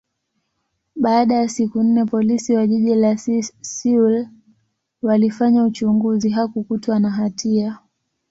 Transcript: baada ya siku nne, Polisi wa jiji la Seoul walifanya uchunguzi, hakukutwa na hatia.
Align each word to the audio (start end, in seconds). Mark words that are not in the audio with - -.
baada 0.95 1.35
ya 1.35 1.49
siku 1.49 1.83
nne, 1.83 2.05
Polisi 2.05 2.53
wa 2.53 2.67
jiji 2.67 2.95
la 2.95 3.17
Seoul 3.61 4.27
walifanya 5.01 5.63
uchunguzi, 5.65 6.29
hakukutwa 6.29 6.99
na 6.99 7.09
hatia. 7.11 7.79